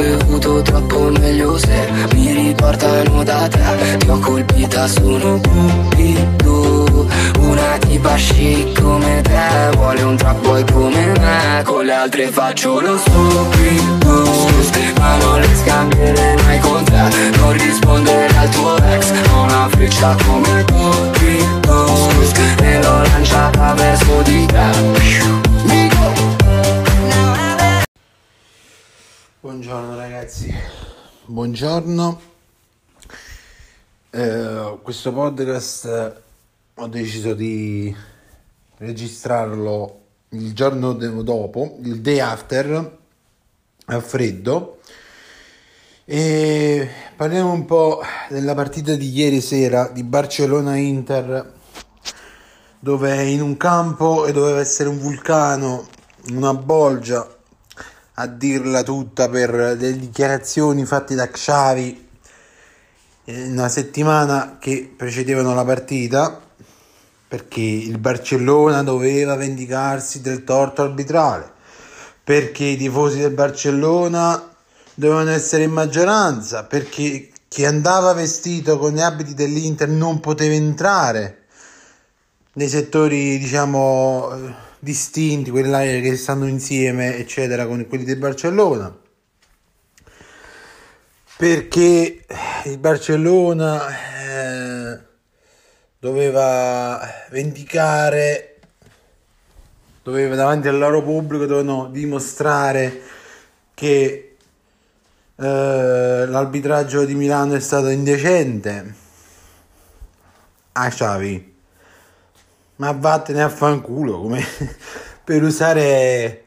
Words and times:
bevuto 0.00 0.62
troppo 0.62 1.10
meglio 1.10 1.58
se 1.58 1.88
mi 2.14 2.32
riportano 2.32 3.22
da 3.22 3.48
te. 3.48 3.96
Ti 3.98 4.08
ho 4.08 4.18
colpita, 4.18 4.86
sono 4.88 5.40
cupido 5.40 7.06
Una 7.40 7.78
tipa 7.78 8.14
chic 8.14 8.80
come 8.80 9.20
te. 9.22 9.76
Vuole 9.76 10.02
un 10.02 10.16
trap 10.16 10.40
boy 10.42 10.64
come 10.72 11.12
me 11.18 11.62
Con 11.64 11.84
le 11.84 11.92
altre 11.92 12.28
faccio 12.28 12.80
lo 12.80 12.96
stupido. 12.96 14.24
Ma 14.98 15.16
non 15.16 15.40
le 15.40 15.48
scambierei 15.62 16.42
mai 16.44 16.58
con 16.60 16.84
te. 16.84 17.02
Non 17.36 17.52
rispondere 17.52 18.36
al 18.36 18.48
tuo 18.50 18.76
ex 18.76 19.12
Ho 19.32 19.42
una 19.42 19.68
freccia 19.68 20.16
come 20.26 20.64
cupido. 20.64 22.08
E 22.62 22.82
l'ho 22.82 23.02
lanciata 23.02 23.74
verso 23.74 24.22
di 24.22 24.46
te 24.46 25.49
Buongiorno 29.42 29.96
ragazzi, 29.96 30.54
buongiorno. 31.24 32.20
Eh, 34.10 34.78
questo 34.82 35.12
podcast 35.14 36.20
ho 36.74 36.86
deciso 36.88 37.32
di 37.32 37.96
registrarlo 38.76 40.00
il 40.32 40.52
giorno 40.52 40.92
dopo, 40.92 41.78
il 41.84 42.02
day 42.02 42.18
after, 42.18 42.98
a 43.86 44.00
freddo. 44.00 44.80
E 46.04 46.86
parliamo 47.16 47.50
un 47.50 47.64
po' 47.64 48.02
della 48.28 48.54
partita 48.54 48.94
di 48.94 49.08
ieri 49.08 49.40
sera 49.40 49.88
di 49.88 50.02
Barcellona-Inter, 50.02 51.52
dove 52.78 53.22
in 53.30 53.40
un 53.40 53.56
campo 53.56 54.26
e 54.26 54.32
doveva 54.32 54.60
essere 54.60 54.90
un 54.90 54.98
vulcano, 54.98 55.88
una 56.28 56.52
bolgia 56.52 57.38
a 58.20 58.26
dirla 58.26 58.82
tutta 58.82 59.30
per 59.30 59.50
le 59.78 59.98
dichiarazioni 59.98 60.84
fatte 60.84 61.14
da 61.14 61.30
Xavi 61.30 62.08
in 63.24 63.52
una 63.52 63.70
settimana 63.70 64.58
che 64.60 64.92
precedevano 64.94 65.54
la 65.54 65.64
partita 65.64 66.38
perché 67.26 67.60
il 67.60 67.96
Barcellona 67.96 68.82
doveva 68.82 69.36
vendicarsi 69.36 70.20
del 70.20 70.44
torto 70.44 70.82
arbitrale 70.82 71.50
perché 72.22 72.64
i 72.64 72.76
tifosi 72.76 73.20
del 73.20 73.32
Barcellona 73.32 74.54
dovevano 74.92 75.30
essere 75.30 75.62
in 75.62 75.70
maggioranza 75.70 76.64
perché 76.64 77.30
chi 77.48 77.64
andava 77.64 78.12
vestito 78.12 78.78
con 78.78 78.92
gli 78.92 79.00
abiti 79.00 79.32
dell'Inter 79.32 79.88
non 79.88 80.20
poteva 80.20 80.52
entrare 80.52 81.39
nei 82.60 82.68
settori 82.68 83.38
diciamo 83.38 84.28
distinti, 84.78 85.50
quelli 85.50 86.02
che 86.02 86.14
stanno 86.18 86.46
insieme, 86.46 87.16
eccetera, 87.16 87.66
con 87.66 87.86
quelli 87.88 88.04
del 88.04 88.18
Barcellona. 88.18 88.94
Perché 91.38 92.26
il 92.64 92.78
Barcellona 92.78 93.88
eh, 93.88 95.00
doveva 95.98 97.00
vendicare, 97.30 98.58
doveva 100.02 100.34
davanti 100.34 100.68
al 100.68 100.76
loro 100.76 101.02
pubblico, 101.02 101.46
dovevano 101.46 101.88
dimostrare 101.88 103.00
che 103.72 104.36
eh, 105.34 106.26
l'arbitraggio 106.28 107.06
di 107.06 107.14
Milano 107.14 107.54
è 107.54 107.60
stato 107.60 107.88
indecente. 107.88 108.94
A 110.72 110.82
ah, 110.82 110.88
Xavi 110.90 111.49
ma 112.80 112.92
vattene 112.92 113.42
a 113.42 113.50
fanculo, 113.50 114.22
come 114.22 114.42
per 115.22 115.42
usare 115.42 116.44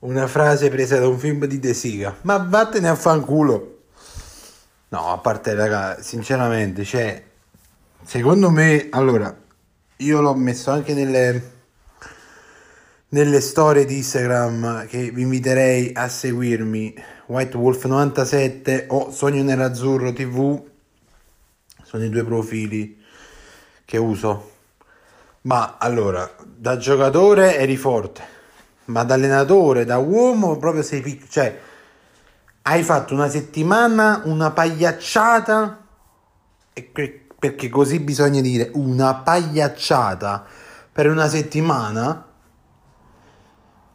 una 0.00 0.26
frase 0.26 0.70
presa 0.70 0.98
da 0.98 1.06
un 1.06 1.18
film 1.18 1.44
di 1.44 1.58
De 1.58 1.74
Siga, 1.74 2.16
ma 2.22 2.38
vattene 2.38 2.88
a 2.88 2.94
fanculo. 2.94 3.82
No, 4.88 5.12
a 5.12 5.18
parte 5.18 5.54
raga, 5.54 6.00
sinceramente, 6.00 6.82
cioè, 6.82 7.22
secondo 8.02 8.50
me, 8.50 8.86
allora, 8.90 9.36
io 9.96 10.20
l'ho 10.22 10.34
messo 10.34 10.70
anche 10.70 10.94
nelle, 10.94 11.52
nelle 13.08 13.40
storie 13.42 13.84
di 13.84 13.96
Instagram 13.96 14.86
che 14.86 15.10
vi 15.10 15.22
inviterei 15.22 15.92
a 15.94 16.08
seguirmi, 16.08 16.94
White 17.26 17.56
Wolf 17.58 17.84
97 17.84 18.86
o 18.88 19.10
Sogno 19.10 19.42
Nerazzurro 19.42 20.14
TV, 20.14 20.58
sono 21.82 22.04
i 22.04 22.08
due 22.08 22.24
profili 22.24 22.98
che 23.84 23.98
uso 23.98 24.54
ma 25.46 25.76
allora, 25.78 26.28
da 26.44 26.76
giocatore 26.76 27.56
eri 27.56 27.76
forte, 27.76 28.22
ma 28.86 29.04
da 29.04 29.14
allenatore, 29.14 29.84
da 29.84 29.98
uomo 29.98 30.56
proprio 30.56 30.82
sei 30.82 31.00
piccolo, 31.00 31.30
cioè 31.30 31.60
hai 32.62 32.82
fatto 32.82 33.14
una 33.14 33.28
settimana 33.28 34.22
una 34.24 34.50
pagliacciata, 34.50 35.84
perché 37.38 37.68
così 37.68 38.00
bisogna 38.00 38.40
dire, 38.40 38.70
una 38.74 39.14
pagliacciata 39.14 40.44
per 40.90 41.08
una 41.08 41.28
settimana 41.28 42.24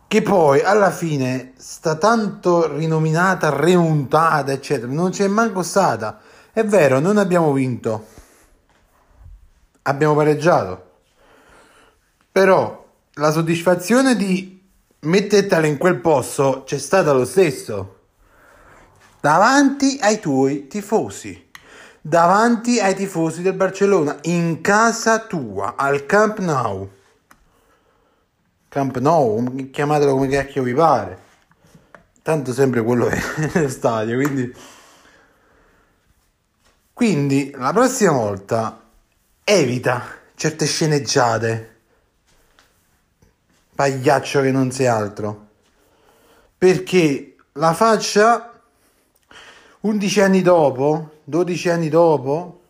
che 0.07 0.21
poi 0.21 0.61
alla 0.61 0.91
fine 0.91 1.53
sta 1.57 1.95
tanto 1.95 2.77
rinominata, 2.77 3.49
remontata, 3.49 4.53
eccetera, 4.53 4.89
non 4.91 5.11
c'è 5.11 5.27
manco 5.27 5.63
stata. 5.63 6.19
È 6.53 6.63
vero, 6.63 6.99
non 6.99 7.17
abbiamo 7.17 7.51
vinto, 7.51 8.05
abbiamo 9.81 10.15
pareggiato 10.15 10.90
però 12.31 12.87
la 13.15 13.31
soddisfazione 13.31 14.15
di 14.15 14.59
mettertela 14.99 15.67
in 15.67 15.77
quel 15.77 15.99
posto 15.99 16.63
c'è 16.65 16.77
stata 16.77 17.11
lo 17.11 17.25
stesso. 17.25 17.97
Davanti 19.19 19.99
ai 20.01 20.19
tuoi 20.19 20.67
tifosi. 20.67 21.49
Davanti 21.99 22.79
ai 22.79 22.95
tifosi 22.95 23.41
del 23.41 23.53
Barcellona. 23.53 24.17
In 24.23 24.61
casa 24.61 25.19
tua, 25.19 25.75
al 25.75 26.05
Camp 26.05 26.39
Nou. 26.39 26.89
Camp 28.69 28.97
Nou, 28.99 29.69
chiamatelo 29.69 30.13
come 30.13 30.27
cacchio 30.29 30.63
vi 30.63 30.73
pare. 30.73 31.19
Tanto 32.21 32.53
sempre 32.53 32.81
quello 32.81 33.07
è 33.07 33.19
lo 33.59 33.69
stadio, 33.69 34.15
quindi... 34.15 34.55
Quindi 36.93 37.51
la 37.55 37.73
prossima 37.73 38.11
volta 38.11 38.79
evita 39.43 40.03
certe 40.35 40.65
sceneggiate 40.67 41.70
pagliaccio 43.81 44.41
che 44.41 44.51
non 44.51 44.69
sei 44.69 44.85
altro. 44.85 45.47
Perché 46.55 47.35
la 47.53 47.73
faccia 47.73 48.61
11 49.79 50.21
anni 50.21 50.43
dopo, 50.43 51.21
12 51.23 51.69
anni 51.69 51.89
dopo, 51.89 52.61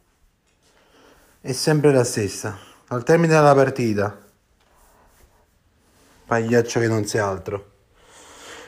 è 1.42 1.52
sempre 1.52 1.92
la 1.92 2.06
stessa. 2.06 2.58
Al 2.88 3.04
termine 3.04 3.34
della 3.34 3.54
partita, 3.54 4.18
pagliaccio 6.28 6.80
che 6.80 6.88
non 6.88 7.06
sei 7.06 7.20
altro. 7.20 7.72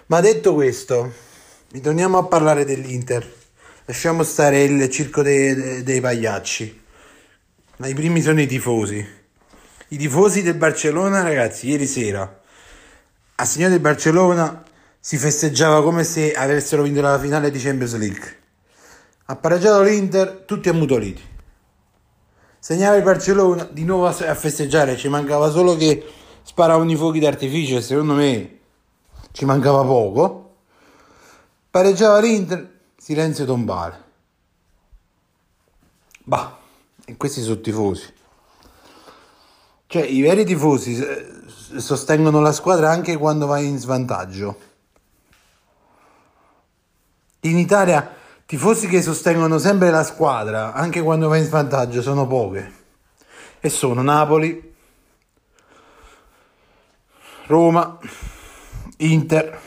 Ma 0.07 0.19
detto 0.19 0.53
questo, 0.53 1.13
ritorniamo 1.71 2.17
a 2.17 2.25
parlare 2.25 2.65
dell'Inter. 2.65 3.25
Lasciamo 3.85 4.23
stare 4.23 4.63
il 4.63 4.89
circo 4.89 5.21
dei, 5.21 5.55
dei, 5.55 5.83
dei 5.83 6.01
pagliacci. 6.01 6.81
Ma 7.77 7.87
i 7.87 7.93
primi 7.93 8.21
sono 8.21 8.41
i 8.41 8.47
tifosi. 8.47 9.21
I 9.89 9.97
tifosi 9.97 10.41
del 10.41 10.55
Barcellona, 10.55 11.21
ragazzi, 11.21 11.69
ieri 11.69 11.85
sera 11.85 12.41
a 13.35 13.45
Signore 13.45 13.71
del 13.71 13.81
Barcellona 13.81 14.63
si 14.99 15.17
festeggiava 15.17 15.81
come 15.81 16.03
se 16.03 16.33
avessero 16.33 16.83
vinto 16.83 17.01
la 17.01 17.19
finale 17.19 17.49
di 17.51 17.59
Champions 17.59 17.97
League. 17.97 18.37
Ha 19.25 19.35
pareggiato 19.35 19.81
l'Inter, 19.81 20.43
tutti 20.45 20.69
ammutoliti. 20.69 21.21
Segnava 22.59 22.95
il 22.95 23.03
Barcellona, 23.03 23.65
di 23.65 23.83
nuovo 23.83 24.05
a 24.07 24.35
festeggiare, 24.35 24.95
ci 24.95 25.09
mancava 25.09 25.49
solo 25.49 25.75
che 25.75 26.05
sparavano 26.43 26.91
i 26.91 26.95
fuochi 26.95 27.19
d'artificio 27.19 27.81
secondo 27.81 28.13
me 28.13 28.59
ci 29.31 29.45
mancava 29.45 29.83
poco. 29.83 30.55
Pareggiava 31.69 32.19
l'Inter, 32.19 32.79
silenzio 32.95 33.45
tombale. 33.45 34.01
Bah, 36.23 36.57
e 37.03 37.17
questi 37.17 37.41
sono 37.41 37.59
tifosi. 37.59 38.13
Cioè, 39.93 40.01
i 40.05 40.21
veri 40.21 40.43
tifosi 40.43 41.05
sostengono 41.77 42.41
la 42.41 42.51
squadra 42.51 42.89
anche 42.89 43.15
quando 43.15 43.45
va 43.45 43.59
in 43.59 43.77
svantaggio. 43.77 44.57
In 47.41 47.59
Italia 47.59 48.11
tifosi 48.43 48.87
che 48.87 49.03
sostengono 49.03 49.59
sempre 49.59 49.91
la 49.91 50.03
squadra 50.03 50.73
anche 50.73 50.99
quando 51.03 51.27
va 51.27 51.37
in 51.37 51.43
svantaggio 51.43 52.01
sono 52.01 52.25
poche. 52.25 52.73
E 53.59 53.69
sono 53.69 54.01
Napoli, 54.01 54.73
Roma, 57.45 57.99
Inter, 58.97 59.59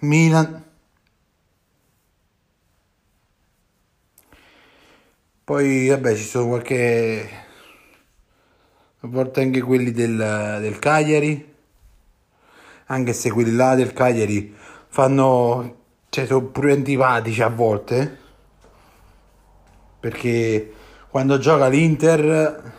Milan. 0.00 0.64
Poi 5.44 5.86
vabbè 5.86 6.16
ci 6.16 6.24
sono 6.24 6.48
qualche 6.48 7.41
a 9.04 9.08
volte 9.08 9.40
anche 9.40 9.60
quelli 9.60 9.90
del, 9.90 10.16
del 10.60 10.78
Cagliari, 10.78 11.54
anche 12.86 13.12
se 13.12 13.30
quelli 13.32 13.52
là 13.52 13.74
del 13.74 13.92
Cagliari 13.92 14.54
fanno 14.88 15.80
cioè, 16.08 16.26
sono 16.26 16.44
pure 16.46 16.72
antipatici 16.72 17.42
a 17.42 17.48
volte. 17.48 18.18
Perché 19.98 20.72
quando 21.08 21.38
gioca 21.38 21.66
l'Inter, 21.66 22.72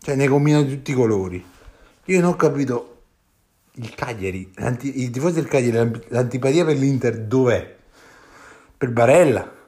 cioè 0.00 0.14
ne 0.16 0.28
combina 0.28 0.60
di 0.62 0.74
tutti 0.76 0.90
i 0.90 0.94
colori. 0.94 1.44
Io 2.06 2.20
non 2.20 2.30
ho 2.30 2.36
capito 2.36 3.02
il 3.74 3.94
Cagliari, 3.94 4.52
i 4.80 5.10
tifosi 5.10 5.34
del 5.34 5.46
Cagliari, 5.46 6.04
l'antipatia 6.08 6.64
per 6.64 6.76
l'Inter 6.76 7.20
dov'è? 7.20 7.76
Per 8.76 8.90
Barella. 8.90 9.58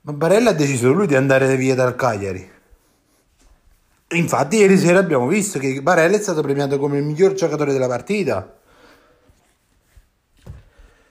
Ma 0.00 0.12
Barella 0.14 0.50
ha 0.50 0.54
deciso 0.54 0.92
lui 0.92 1.06
di 1.06 1.14
andare 1.14 1.56
via 1.56 1.74
dal 1.74 1.94
Cagliari. 1.94 2.56
Infatti 4.10 4.56
ieri 4.56 4.78
sera 4.78 4.98
abbiamo 4.98 5.26
visto 5.26 5.58
che 5.58 5.82
Barella 5.82 6.16
è 6.16 6.20
stato 6.20 6.40
premiato 6.40 6.78
come 6.78 6.96
il 6.96 7.04
miglior 7.04 7.34
giocatore 7.34 7.72
della 7.72 7.88
partita. 7.88 8.56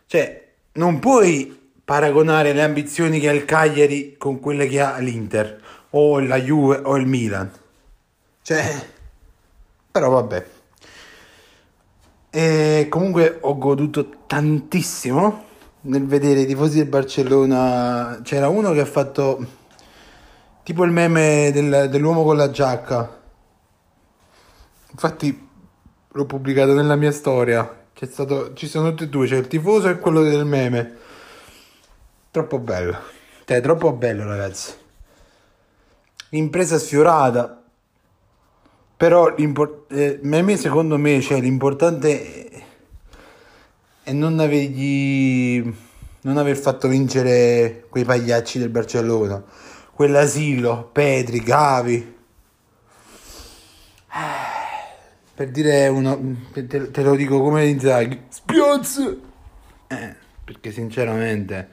Cioè, 0.08 0.48
non 0.74 0.98
puoi 1.00 1.72
paragonare 1.84 2.54
le 2.54 2.64
ambizioni 2.64 3.20
che 3.20 3.30
ha 3.30 3.34
il 3.34 3.46
Cagliari 3.46 4.16
con 4.18 4.40
quelle 4.40 4.68
che 4.68 4.82
ha 4.82 4.98
l'Inter 4.98 5.62
o 5.92 6.20
la 6.20 6.40
Juve 6.40 6.82
o 6.84 6.96
il 6.98 7.06
Milan. 7.06 7.52
Cioè, 8.42 8.86
però 9.92 10.10
vabbè. 10.10 10.46
E 12.32 12.88
comunque 12.90 13.38
ho 13.42 13.58
goduto 13.58 14.26
tantissimo 14.26 15.46
nel 15.82 16.06
vedere 16.06 16.42
i 16.42 16.46
tifosi 16.46 16.78
del 16.78 16.88
Barcellona. 16.88 18.22
C'era 18.24 18.48
uno 18.48 18.72
che 18.74 18.80
ha 18.80 18.86
fatto 18.86 19.46
tipo 20.68 20.84
il 20.84 20.92
meme 20.92 21.50
del, 21.54 21.88
dell'uomo 21.90 22.26
con 22.26 22.36
la 22.36 22.52
giacca. 22.52 23.22
Infatti 24.92 25.48
l'ho 26.12 26.26
pubblicato 26.26 26.74
nella 26.74 26.98
mia 26.98 27.14
storia. 27.14 27.86
Stato, 27.94 28.54
ci 28.54 28.68
sono 28.68 28.90
tutti 28.90 29.06
e 29.06 29.08
due, 29.08 29.28
c'è 29.28 29.38
il 29.38 29.48
tifoso 29.48 29.88
e 29.88 29.98
quello 29.98 30.24
del 30.24 30.44
meme. 30.44 30.98
Troppo 32.32 32.60
bello. 32.60 32.98
Cioè, 33.46 33.62
troppo 33.62 33.94
bello, 33.94 34.26
ragazzi. 34.26 34.74
Impresa 36.32 36.78
sfiorata. 36.78 37.64
Però 38.98 39.34
eh, 39.38 40.20
meme 40.22 40.58
secondo 40.58 40.98
me, 40.98 41.22
cioè, 41.22 41.40
l'importante 41.40 42.66
è 44.04 44.12
non 44.12 44.38
avergli 44.42 45.74
non 46.24 46.36
aver 46.36 46.58
fatto 46.58 46.90
vincere 46.90 47.86
quei 47.88 48.04
pagliacci 48.04 48.60
del 48.60 48.68
Barcellona. 48.68 49.42
Quell'asilo, 49.98 50.92
Petri, 50.94 51.40
Gavi 51.40 52.16
per 55.34 55.50
dire 55.50 55.88
uno, 55.88 56.36
te, 56.52 56.68
te 56.68 57.02
lo 57.02 57.16
dico 57.16 57.42
come 57.42 57.66
Inzaghi, 57.66 58.26
spiozzo! 58.30 59.22
Eh, 59.88 60.16
perché 60.44 60.72
sinceramente, 60.72 61.68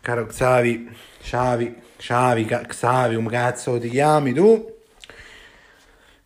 caro 0.00 0.26
Xavi, 0.26 0.90
Xavi, 1.22 1.76
Xavi, 1.96 2.44
Xavi, 2.44 3.14
un 3.14 3.26
cazzo 3.26 3.78
ti 3.78 3.88
chiami 3.88 4.32
tu? 4.32 4.78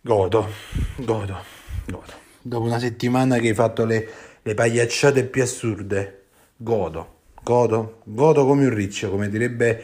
Godo, 0.01 0.49
godo, 0.97 1.45
godo. 1.87 2.13
Dopo 2.41 2.65
una 2.65 2.79
settimana 2.79 3.37
che 3.39 3.49
hai 3.49 3.55
fatto 3.55 3.85
le, 3.85 4.09
le 4.41 4.55
pagliacciate 4.55 5.25
più 5.25 5.43
assurde, 5.43 6.25
godo, 6.57 7.21
godo, 7.43 8.01
godo 8.05 8.47
come 8.47 8.65
un 8.65 8.75
riccio, 8.75 9.11
come 9.11 9.29
direbbe 9.29 9.83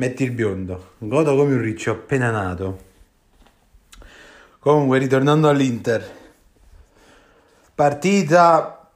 metti 0.00 0.24
il 0.24 0.30
biondo, 0.30 0.94
godo 0.96 1.36
come 1.36 1.52
un 1.52 1.60
riccio 1.60 1.90
appena 1.90 2.30
nato. 2.30 2.88
Comunque, 4.58 4.96
ritornando 4.96 5.46
all'Inter, 5.46 6.10
partita. 7.74 8.90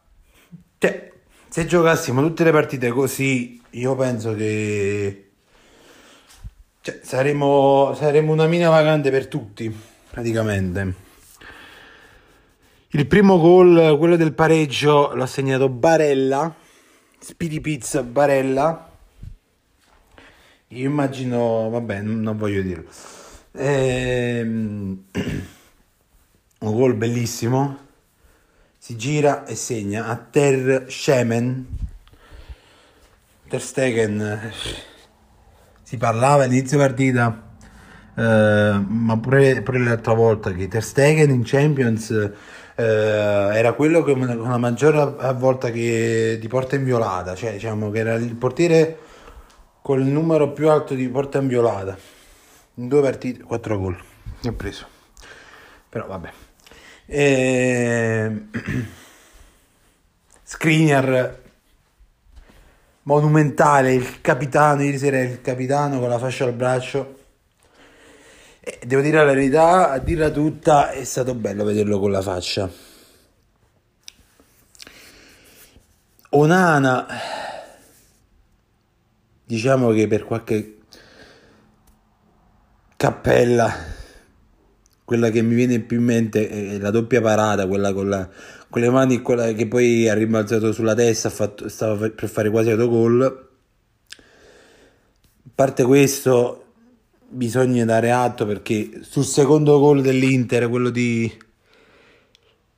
Cioè, 0.78 1.12
se 1.46 1.66
giocassimo 1.66 2.22
tutte 2.22 2.42
le 2.44 2.52
partite 2.52 2.88
così, 2.88 3.60
io 3.70 3.94
penso 3.96 4.34
che. 4.34 5.28
Cioè, 6.80 7.00
saremo, 7.02 7.92
saremo 7.94 8.32
una 8.32 8.46
mina 8.46 8.70
vacante 8.70 9.10
per 9.10 9.26
tutti, 9.26 9.74
praticamente. 10.10 10.94
Il 12.88 13.06
primo 13.06 13.38
gol, 13.38 13.98
quello 13.98 14.16
del 14.16 14.32
pareggio, 14.32 15.14
l'ha 15.14 15.26
segnato 15.26 15.68
Barella. 15.68 16.54
Speedy 17.18 17.60
Pizza 17.60 18.02
Barella. 18.02 18.92
Io 20.74 20.88
immagino, 20.88 21.68
vabbè, 21.70 22.00
non 22.00 22.36
voglio 22.36 22.60
dirlo. 22.60 22.84
Ehm, 23.52 25.04
un 26.58 26.72
gol 26.74 26.94
bellissimo. 26.94 27.78
Si 28.76 28.96
gira 28.96 29.46
e 29.46 29.54
segna 29.54 30.06
a 30.06 30.16
Ter 30.16 30.86
Schemen. 30.88 31.66
Ter 33.48 33.60
Stegen. 33.60 34.52
Si 35.84 35.96
parlava 35.96 36.42
all'inizio 36.42 36.76
partita, 36.76 37.54
eh, 38.16 38.84
ma 38.84 39.18
pure, 39.18 39.62
pure, 39.62 39.78
l'altra 39.78 40.14
volta 40.14 40.50
che 40.52 40.66
Ter 40.66 40.82
Stegen 40.82 41.30
in 41.30 41.42
Champions 41.44 42.10
eh, 42.74 42.82
era 42.82 43.74
quello 43.74 44.02
con 44.02 44.18
la 44.18 44.58
maggior 44.58 45.34
volta 45.36 45.70
che 45.70 46.36
di 46.40 46.48
porta 46.48 46.74
inviolata, 46.74 47.36
cioè 47.36 47.52
diciamo 47.52 47.92
che 47.92 47.98
era 48.00 48.14
il 48.14 48.34
portiere 48.34 49.03
con 49.84 50.00
il 50.00 50.06
numero 50.06 50.50
più 50.54 50.70
alto 50.70 50.94
di 50.94 51.06
porta 51.10 51.36
inviolata 51.36 51.94
in 52.76 52.88
due 52.88 53.02
partite, 53.02 53.42
quattro 53.42 53.78
gol. 53.78 54.02
Ne 54.40 54.48
ho 54.48 54.54
preso. 54.54 54.86
Però 55.90 56.06
vabbè. 56.06 56.32
E... 57.04 58.46
Skriniar 60.42 61.38
monumentale, 63.02 63.92
il 63.92 64.22
capitano, 64.22 64.82
ieri 64.82 64.96
sera 64.96 65.20
il 65.20 65.42
capitano 65.42 66.00
con 66.00 66.08
la 66.08 66.18
fascia 66.18 66.44
al 66.46 66.54
braccio. 66.54 67.18
E 68.60 68.80
devo 68.86 69.02
dire 69.02 69.18
la 69.18 69.24
verità, 69.24 69.90
a 69.90 69.98
dirla 69.98 70.30
tutta, 70.30 70.92
è 70.92 71.04
stato 71.04 71.34
bello 71.34 71.62
vederlo 71.62 72.00
con 72.00 72.10
la 72.10 72.22
faccia. 72.22 72.70
Onana, 76.30 77.06
diciamo 79.44 79.90
che 79.90 80.06
per 80.06 80.24
qualche 80.24 80.78
cappella, 82.96 83.72
quella 85.04 85.30
che 85.30 85.42
mi 85.42 85.54
viene 85.54 85.80
più 85.80 85.98
in 85.98 86.04
mente 86.04 86.48
è 86.48 86.78
la 86.78 86.90
doppia 86.90 87.20
parata, 87.20 87.66
quella 87.66 87.92
con, 87.92 88.08
la, 88.08 88.28
con 88.68 88.80
le 88.80 88.90
mani 88.90 89.20
quella 89.20 89.52
che 89.52 89.66
poi 89.66 90.08
ha 90.08 90.14
rimbalzato 90.14 90.72
sulla 90.72 90.94
testa, 90.94 91.28
fatto, 91.28 91.68
stava 91.68 92.08
per 92.08 92.28
fare 92.28 92.50
quasi 92.50 92.70
autogol. 92.70 93.22
A 93.22 94.20
parte 95.54 95.84
questo, 95.84 96.64
bisogna 97.28 97.84
dare 97.84 98.10
atto 98.10 98.46
perché 98.46 99.00
sul 99.02 99.24
secondo 99.24 99.78
gol 99.78 100.00
dell'Inter, 100.00 100.68
quello 100.68 100.88
di 100.88 101.30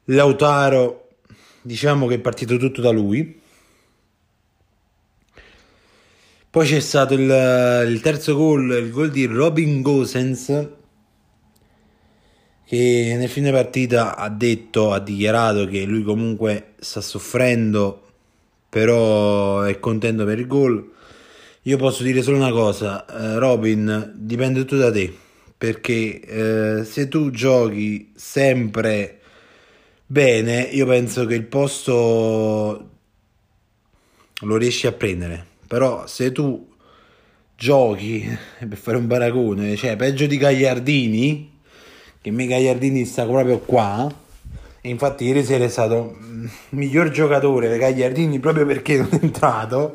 Lautaro, 0.06 1.08
diciamo 1.62 2.06
che 2.06 2.14
è 2.14 2.18
partito 2.18 2.56
tutto 2.56 2.80
da 2.80 2.90
lui 2.90 3.44
Poi 6.56 6.66
c'è 6.66 6.80
stato 6.80 7.12
il, 7.12 7.20
il 7.86 8.00
terzo 8.00 8.34
gol, 8.34 8.72
il 8.72 8.90
gol 8.90 9.10
di 9.10 9.26
Robin 9.26 9.82
Gosens 9.82 10.68
che 12.64 13.14
nel 13.18 13.28
fine 13.28 13.52
partita 13.52 14.16
ha 14.16 14.30
detto, 14.30 14.90
ha 14.94 14.98
dichiarato 14.98 15.66
che 15.66 15.84
lui 15.84 16.02
comunque 16.02 16.72
sta 16.78 17.02
soffrendo, 17.02 18.04
però 18.70 19.60
è 19.64 19.78
contento 19.78 20.24
per 20.24 20.38
il 20.38 20.46
gol. 20.46 20.92
Io 21.60 21.76
posso 21.76 22.02
dire 22.02 22.22
solo 22.22 22.38
una 22.38 22.52
cosa, 22.52 23.04
eh, 23.04 23.38
Robin, 23.38 24.12
dipende 24.14 24.60
tutto 24.60 24.76
da 24.76 24.90
te, 24.90 25.14
perché 25.58 26.20
eh, 26.20 26.84
se 26.84 27.08
tu 27.08 27.30
giochi 27.30 28.12
sempre 28.14 29.20
bene, 30.06 30.62
io 30.62 30.86
penso 30.86 31.26
che 31.26 31.34
il 31.34 31.44
posto 31.44 32.90
lo 34.40 34.56
riesci 34.56 34.86
a 34.86 34.92
prendere 34.92 35.54
però 35.66 36.06
se 36.06 36.32
tu 36.32 36.74
giochi 37.56 38.38
per 38.58 38.76
fare 38.76 38.96
un 38.96 39.06
paragone, 39.06 39.76
cioè 39.76 39.96
peggio 39.96 40.26
di 40.26 40.36
Gagliardini, 40.36 41.60
che 42.20 42.30
me 42.30 42.46
Gagliardini 42.46 43.04
sta 43.04 43.24
proprio 43.24 43.58
qua, 43.60 44.12
e 44.80 44.88
infatti 44.88 45.24
ieri 45.24 45.44
sera 45.44 45.64
è 45.64 45.68
stato 45.68 46.16
il 46.20 46.50
miglior 46.70 47.10
giocatore 47.10 47.72
di 47.72 47.78
Gagliardini 47.78 48.38
proprio 48.38 48.66
perché 48.66 48.98
non 48.98 49.08
è 49.10 49.18
entrato, 49.20 49.94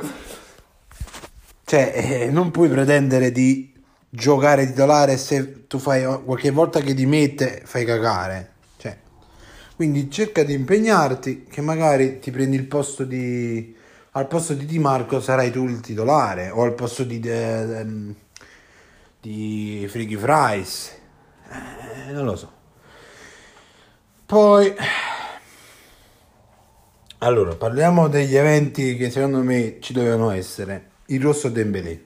cioè 1.66 1.94
eh, 1.96 2.32
non 2.32 2.51
puoi 2.51 2.68
pretendere 2.68 3.32
di 3.32 3.72
giocare 4.10 4.68
titolare 4.68 5.16
se 5.16 5.68
tu 5.68 5.80
fai 5.80 6.04
qualche 6.25 6.51
volta 6.51 6.82
che 6.82 6.94
ti 6.94 7.06
mette 7.06 7.62
fai 7.63 7.86
cagare. 7.86 8.50
Cioè, 8.78 8.98
quindi 9.78 10.12
cerca 10.12 10.44
di 10.44 10.54
impegnarti 10.54 11.46
che 11.50 11.62
magari 11.62 12.20
ti 12.20 12.30
prendi 12.32 12.58
il 12.58 12.66
posto 12.66 13.06
di 13.06 13.80
al 14.12 14.27
posto 14.27 14.53
di 14.53 14.65
Di 14.65 14.80
Marco 14.80 15.22
sarai 15.22 15.51
tu 15.51 15.65
il 15.65 15.80
titolare 15.80 16.50
o 16.50 16.63
al 16.63 16.74
posto 16.74 17.03
di, 17.03 17.20
eh, 17.20 17.86
di 19.20 19.86
Friggy 19.89 20.15
Fries 20.15 20.98
eh, 21.50 22.12
non 22.12 22.25
lo 22.25 22.36
so 22.36 22.51
poi 24.25 24.74
Allora, 27.24 27.53
parliamo 27.53 28.08
degli 28.08 28.36
eventi 28.36 28.98
che 28.98 29.12
secondo 29.12 29.44
me 29.44 29.77
ci 29.80 29.94
dovevano 29.94 30.32
essere. 30.32 30.89
Il 31.08 31.22
rosso 31.22 31.50
Dembélé. 31.50 32.03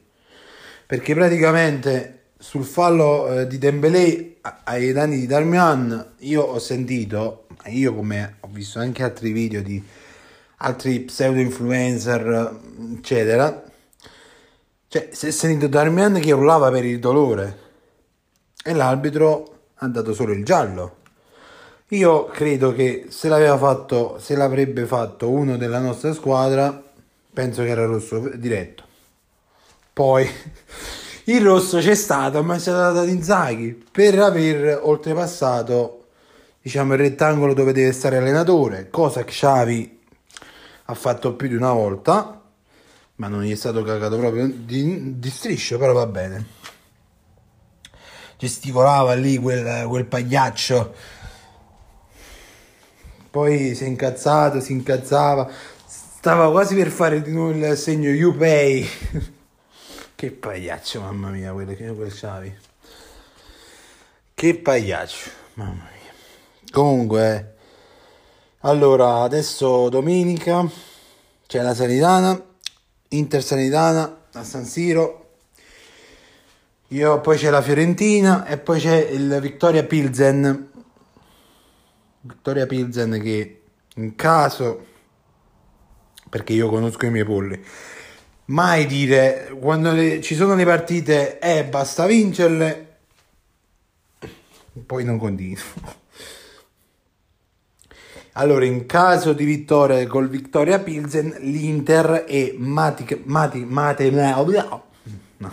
Perché 0.85 1.13
praticamente 1.13 2.31
sul 2.37 2.65
fallo 2.65 3.29
eh, 3.29 3.47
di 3.47 3.57
Dembélé 3.57 4.35
ai 4.65 4.91
danni 4.91 5.17
di 5.17 5.25
Darmian 5.25 6.15
io 6.19 6.41
ho 6.41 6.59
sentito, 6.59 7.47
io 7.67 7.95
come 7.95 8.35
ho 8.41 8.49
visto 8.51 8.79
anche 8.79 9.03
altri 9.03 9.31
video 9.31 9.61
di 9.61 9.81
altri 10.65 11.01
pseudo 11.01 11.39
influencer 11.39 12.59
eccetera, 12.97 13.63
cioè 14.87 15.09
si 15.11 15.27
è 15.27 15.31
sentito 15.31 15.67
Darmian 15.67 16.19
che 16.19 16.31
urlava 16.31 16.71
per 16.71 16.85
il 16.85 16.99
dolore 16.99 17.59
e 18.63 18.73
l'arbitro 18.73 19.57
ha 19.75 19.87
dato 19.87 20.13
solo 20.13 20.33
il 20.33 20.43
giallo. 20.43 21.03
Io 21.89 22.25
credo 22.25 22.73
che 22.73 23.05
se 23.09 23.27
l'aveva 23.27 23.57
fatto, 23.57 24.17
se 24.19 24.35
l'avrebbe 24.35 24.85
fatto 24.85 25.29
uno 25.29 25.55
della 25.55 25.79
nostra 25.79 26.13
squadra, 26.13 26.83
penso 27.31 27.61
che 27.61 27.69
era 27.69 27.85
rosso 27.85 28.31
diretto. 28.35 28.83
Poi 29.93 30.27
il 31.25 31.41
rosso 31.43 31.77
c'è 31.77 31.93
stato, 31.95 32.41
ma 32.41 32.55
è 32.55 32.59
stato 32.59 32.77
dato 32.77 32.99
ad 32.99 33.09
Inzaghi 33.09 33.85
per 33.91 34.19
aver 34.19 34.79
oltrepassato 34.81 35.99
diciamo 36.59 36.93
il 36.93 36.99
rettangolo 36.99 37.53
dove 37.53 37.71
deve 37.71 37.91
stare 37.91 38.17
l'allenatore, 38.17 38.89
cosa 38.89 39.23
che 39.23 39.31
Xavi 39.31 39.94
ha 40.85 40.93
fatto 40.93 41.33
più 41.35 41.47
di 41.47 41.55
una 41.55 41.73
volta, 41.73 42.41
ma 43.15 43.27
non 43.27 43.43
gli 43.43 43.51
è 43.51 43.55
stato 43.55 43.83
cagato 43.83 44.17
proprio 44.17 44.47
di, 44.47 45.17
di 45.19 45.29
striscio, 45.29 45.77
però 45.77 45.93
va 45.93 46.05
bene. 46.05 46.45
Gesticolava 48.37 49.13
lì 49.13 49.37
quel, 49.37 49.87
quel 49.87 50.05
pagliaccio, 50.05 50.93
poi 53.31 53.73
si 53.73 53.83
è 53.83 53.87
incazzato, 53.87 54.59
si 54.59 54.73
incazzava, 54.73 55.49
stava 55.85 56.51
quasi 56.51 56.75
per 56.75 56.89
fare 56.89 57.21
di 57.21 57.31
nuovo 57.31 57.51
il 57.51 57.77
segno 57.77 58.09
You 58.09 58.35
Pay. 58.35 58.87
Che 60.15 60.31
pagliaccio, 60.31 61.01
mamma 61.01 61.27
mia, 61.27 61.53
che 61.53 61.93
quel 61.93 62.09
Xavi. 62.09 62.57
Che 64.33 64.55
pagliaccio, 64.55 65.29
mamma 65.55 65.89
mia. 65.91 66.13
Comunque, 66.71 67.54
allora, 68.65 69.21
adesso 69.21 69.89
domenica 69.89 70.67
c'è 71.45 71.61
la 71.61 71.75
Sanitana, 71.75 72.43
Inter 73.09 73.43
Sanitana 73.43 74.25
a 74.33 74.43
San 74.43 74.65
Siro. 74.65 75.37
Io, 76.87 77.21
poi 77.21 77.37
c'è 77.37 77.51
la 77.51 77.61
Fiorentina 77.61 78.45
e 78.47 78.57
poi 78.57 78.79
c'è 78.79 78.95
il 78.95 79.37
Victoria 79.39 79.83
Pilsen. 79.83 80.71
Victoria 82.21 82.65
Pilsen 82.65 83.21
che 83.21 83.61
in 83.97 84.15
caso, 84.15 84.85
perché 86.27 86.53
io 86.53 86.67
conosco 86.67 87.05
i 87.05 87.11
miei 87.11 87.25
polli, 87.25 87.63
mai 88.45 88.87
dire 88.87 89.55
quando 89.59 89.91
le, 89.91 90.21
ci 90.21 90.33
sono 90.33 90.55
le 90.55 90.65
partite 90.65 91.37
eh 91.39 91.65
basta 91.65 92.05
vincerle 92.05 92.97
poi 94.85 95.03
non 95.03 95.17
continuo 95.17 96.03
allora 98.37 98.65
in 98.65 98.85
caso 98.85 99.33
di 99.33 99.43
vittoria 99.43 100.05
col 100.07 100.29
Vittoria 100.29 100.79
Pilsen 100.79 101.35
l'Inter 101.39 102.23
è 102.25 102.53
matic, 102.57 103.21
mati, 103.25 103.65
mate, 103.65 104.09
no. 104.11 105.51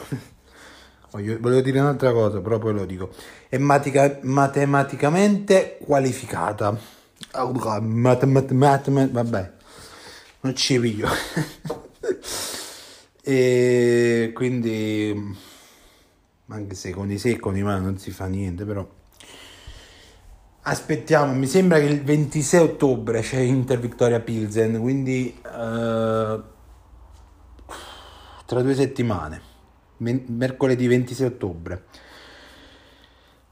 volevo 1.14 1.60
dire 1.60 1.80
un'altra 1.80 2.12
cosa 2.12 2.40
però 2.40 2.58
poi 2.58 2.74
lo 2.74 2.84
dico. 2.84 3.10
È 3.48 3.58
matica, 3.58 4.18
matematicamente 4.22 5.78
qualificata. 5.84 6.76
Mat, 7.80 8.24
mat, 8.24 8.50
mat, 8.50 8.90
vabbè 9.10 9.52
non 10.42 10.54
ci 10.54 10.78
piglio. 10.78 11.08
E 13.24 14.32
quindi, 14.34 15.36
anche 16.48 16.74
se 16.74 16.90
con 16.90 17.08
i 17.08 17.18
se 17.18 17.30
e 17.30 17.38
con 17.38 17.56
i 17.56 17.62
mani 17.62 17.84
non 17.84 17.96
si 17.96 18.10
fa 18.10 18.26
niente, 18.26 18.64
però 18.64 18.84
aspettiamo. 20.62 21.32
Mi 21.32 21.46
sembra 21.46 21.78
che 21.78 21.84
il 21.84 22.02
26 22.02 22.60
ottobre 22.60 23.20
c'è 23.20 23.38
Inter 23.38 23.78
Victoria 23.78 24.20
Pilsen, 24.20 24.80
quindi 24.80 25.34
uh, 25.44 26.42
tra 28.44 28.60
due 28.60 28.74
settimane, 28.74 29.40
mercoledì 29.98 30.86
26 30.86 31.26
ottobre. 31.26 31.84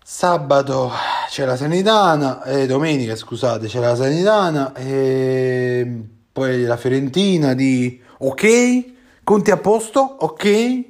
Sabato 0.02 0.90
c'è 1.29 1.45
la 1.45 1.57
Sanitana, 1.57 2.43
eh, 2.43 2.67
domenica 2.67 3.14
scusate 3.14 3.69
c'è 3.69 3.79
la 3.79 3.95
Sanitana, 3.95 4.75
e 4.75 6.05
poi 6.33 6.64
la 6.64 6.76
Fiorentina 6.76 7.55
di 7.55 8.02
ok 8.19 8.99
Conti 9.31 9.52
a 9.52 9.59
posto, 9.59 10.00
ok. 10.00 10.85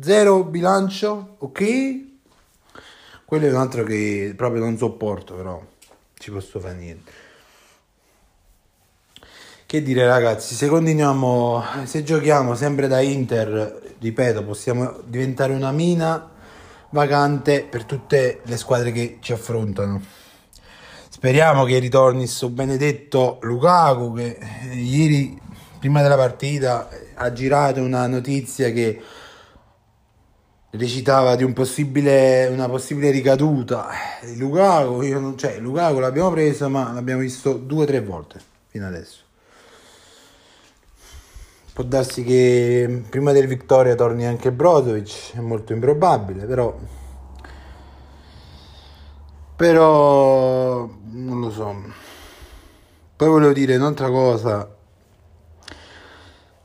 Zero 0.00 0.42
bilancio, 0.42 1.36
ok. 1.38 2.05
Quello 3.26 3.46
è 3.46 3.50
un 3.50 3.56
altro 3.56 3.82
che 3.82 4.34
proprio 4.36 4.60
non 4.62 4.78
sopporto, 4.78 5.34
però 5.34 5.60
ci 6.16 6.30
posso 6.30 6.60
fare 6.60 6.76
niente. 6.76 7.10
Che 9.66 9.82
dire 9.82 10.06
ragazzi, 10.06 10.54
se 10.54 10.68
continuiamo, 10.68 11.60
se 11.86 12.04
giochiamo 12.04 12.54
sempre 12.54 12.86
da 12.86 13.00
Inter, 13.00 13.94
ripeto, 13.98 14.44
possiamo 14.44 15.00
diventare 15.02 15.52
una 15.54 15.72
mina 15.72 16.30
vacante 16.90 17.66
per 17.68 17.82
tutte 17.82 18.42
le 18.44 18.56
squadre 18.56 18.92
che 18.92 19.18
ci 19.20 19.32
affrontano. 19.32 20.00
Speriamo 21.08 21.64
che 21.64 21.80
ritorni 21.80 22.28
sto 22.28 22.48
benedetto 22.48 23.38
Lukaku 23.40 24.14
che 24.14 24.38
ieri 24.72 25.36
prima 25.80 26.00
della 26.00 26.14
partita 26.14 26.88
ha 27.14 27.32
girato 27.32 27.80
una 27.80 28.06
notizia 28.06 28.70
che 28.70 29.02
recitava 30.70 31.36
di 31.36 31.44
un 31.44 31.52
possibile, 31.52 32.46
una 32.46 32.68
possibile 32.68 33.10
ricaduta 33.10 33.88
di 34.22 34.36
Lukaku, 34.36 35.02
io 35.02 35.20
non, 35.20 35.38
cioè 35.38 35.58
Lukaku 35.58 35.98
l'abbiamo 35.98 36.30
preso 36.30 36.68
ma 36.68 36.92
l'abbiamo 36.92 37.20
visto 37.20 37.54
due 37.54 37.84
o 37.84 37.86
tre 37.86 38.00
volte 38.00 38.40
fino 38.66 38.86
adesso. 38.86 39.24
Può 41.72 41.84
darsi 41.84 42.24
che 42.24 43.02
prima 43.08 43.32
del 43.32 43.46
Vittoria 43.46 43.94
torni 43.94 44.26
anche 44.26 44.50
Brozovic, 44.50 45.36
è 45.36 45.40
molto 45.40 45.72
improbabile, 45.72 46.44
però 46.44 46.74
però 49.56 50.88
non 51.10 51.40
lo 51.40 51.50
so. 51.50 51.74
Poi 53.16 53.28
volevo 53.28 53.52
dire 53.52 53.76
un'altra 53.76 54.08
cosa 54.08 54.76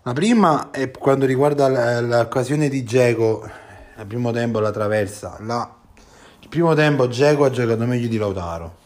la 0.03 0.13
prima 0.13 0.72
è 0.72 0.89
quando 0.89 1.27
riguarda 1.27 2.01
l'occasione 2.01 2.70
di 2.70 2.84
Geco, 2.84 3.48
al 4.01 4.08
primo 4.08 4.31
tempo 4.31 4.60
la 4.60 4.72
traversa. 4.72 5.38
La, 5.41 5.75
il 6.39 6.48
primo 6.50 6.74
tempo 6.74 7.08
Geco 7.08 7.46
ha 7.46 7.51
giocato 7.51 7.86
meglio 7.86 8.08
di 8.08 8.17
Lautaro. 8.17 8.79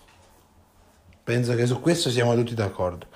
Penso 1.23 1.55
che 1.55 1.65
su 1.65 1.79
questo 1.79 2.09
siamo 2.09 2.35
tutti 2.35 2.53
d'accordo. 2.53 3.07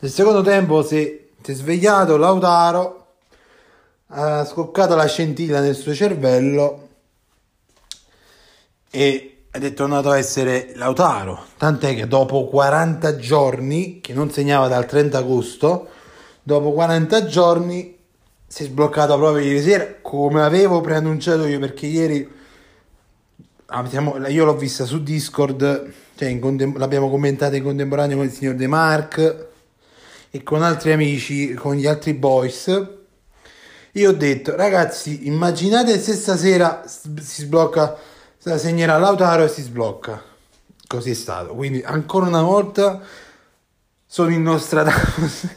Nel 0.00 0.10
secondo 0.10 0.42
tempo 0.42 0.82
si, 0.82 1.30
si 1.40 1.50
è 1.50 1.54
svegliato 1.54 2.18
Lautaro, 2.18 3.06
ha 4.08 4.44
scoccato 4.44 4.94
la 4.94 5.06
scintilla 5.06 5.60
nel 5.60 5.74
suo 5.74 5.94
cervello 5.94 6.88
e 8.90 9.46
è 9.50 9.72
tornato 9.72 10.10
a 10.10 10.18
essere 10.18 10.72
Lautaro. 10.74 11.46
Tant'è 11.56 11.94
che 11.94 12.06
dopo 12.06 12.44
40 12.44 13.16
giorni, 13.16 14.00
che 14.02 14.12
non 14.12 14.30
segnava 14.30 14.68
dal 14.68 14.84
30 14.84 15.16
agosto, 15.16 15.88
dopo 16.42 16.72
40 16.72 17.24
giorni 17.24 17.95
si 18.46 18.62
è 18.62 18.66
sbloccato 18.66 19.16
proprio 19.16 19.44
ieri 19.44 19.60
sera 19.60 19.96
come 20.00 20.42
avevo 20.42 20.80
preannunciato 20.80 21.46
io 21.46 21.58
perché 21.58 21.86
ieri 21.86 22.34
io 24.28 24.44
l'ho 24.44 24.56
vista 24.56 24.84
su 24.84 25.02
Discord 25.02 25.92
cioè 26.16 26.38
contem- 26.38 26.76
l'abbiamo 26.76 27.10
commentata 27.10 27.56
in 27.56 27.62
contemporanea 27.62 28.16
con 28.16 28.24
il 28.24 28.32
signor 28.32 28.54
De 28.54 28.66
Mark 28.66 29.46
e 30.30 30.42
con 30.42 30.62
altri 30.62 30.92
amici 30.92 31.54
con 31.54 31.74
gli 31.74 31.86
altri 31.86 32.14
boys. 32.14 32.66
Io 33.92 34.10
ho 34.10 34.12
detto 34.12 34.54
ragazzi 34.54 35.26
immaginate 35.26 35.98
se 36.00 36.14
stasera 36.14 36.84
si 36.86 37.42
sblocca 37.42 37.96
segnerà 38.38 38.96
Lautaro 38.98 39.44
e 39.44 39.48
si 39.48 39.62
sblocca. 39.62 40.22
Così 40.86 41.10
è 41.10 41.14
stato. 41.14 41.54
Quindi 41.54 41.82
ancora 41.84 42.26
una 42.26 42.42
volta 42.42 43.00
sono 44.06 44.30
in 44.30 44.42
Nostradamus 44.42 45.48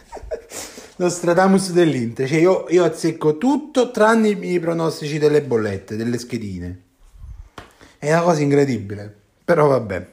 Nostradamus 1.00 1.72
dell'Inter. 1.72 2.27
Cioè 2.27 2.39
io, 2.39 2.65
io 2.70 2.84
azzecco 2.84 3.38
tutto 3.38 3.89
tranne 3.89 4.29
i 4.29 4.60
pronostici 4.60 5.18
delle 5.18 5.41
bollette, 5.41 5.96
delle 5.96 6.18
schedine. 6.18 6.82
È 7.98 8.12
una 8.12 8.22
cosa 8.22 8.41
incredibile. 8.41 9.15
Però 9.46 9.68
vabbè. 9.68 10.08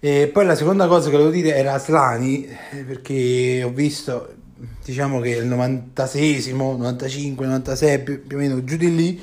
E 0.00 0.30
poi 0.32 0.46
la 0.46 0.54
seconda 0.54 0.86
cosa 0.86 1.10
che 1.10 1.16
volevo 1.16 1.30
dire 1.30 1.54
era 1.54 1.78
Slani, 1.78 2.48
perché 2.86 3.62
ho 3.62 3.70
visto, 3.70 4.34
diciamo 4.82 5.20
che 5.20 5.30
il 5.30 5.46
96, 5.46 6.52
95, 6.54 7.46
96, 7.46 7.98
più, 8.00 8.26
più 8.26 8.36
o 8.38 8.40
meno 8.40 8.64
giù 8.64 8.76
di 8.76 8.94
lì, 8.94 9.22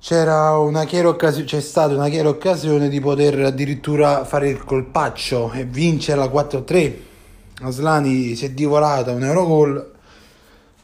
c'era 0.00 0.58
una 0.58 0.84
chiara 0.84 1.08
occasione, 1.08 1.46
c'è 1.46 1.60
stata 1.60 1.94
una 1.94 2.08
chiara 2.08 2.28
occasione 2.28 2.88
di 2.88 3.00
poter 3.00 3.38
addirittura 3.44 4.24
fare 4.24 4.48
il 4.48 4.62
colpaccio 4.64 5.52
e 5.52 5.64
vincere 5.64 6.18
la 6.18 6.26
4-3 6.26 7.05
Aslani 7.62 8.34
si 8.34 8.44
è 8.44 8.50
divorata 8.50 9.12
un 9.12 9.24
Eurogol, 9.24 9.92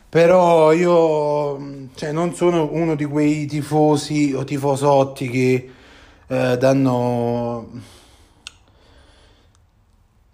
però 0.08 0.72
io 0.72 1.88
cioè, 1.94 2.12
non 2.12 2.34
sono 2.34 2.68
uno 2.72 2.94
di 2.94 3.04
quei 3.04 3.46
tifosi 3.46 4.32
o 4.34 4.44
tifosotti 4.44 5.28
che 5.28 5.70
eh, 6.26 6.56
danno 6.58 7.68